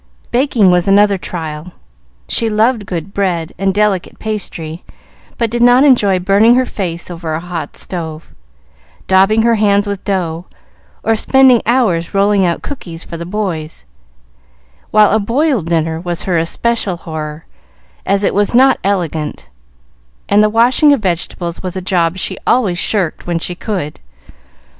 [0.31, 1.73] Baking was another trial:
[2.27, 4.83] she loved good bread and delicate pastry,
[5.37, 8.33] but did not enjoy burning her face over a hot stove,
[9.05, 10.47] daubing her hands with dough,
[11.03, 13.85] or spending hours rolling out cookies for the boys;
[14.89, 17.45] while a "boiled dinner" was her especial horror,
[18.03, 19.51] as it was not elegant,
[20.27, 23.99] and the washing of vegetables was a job she always shirked when she could.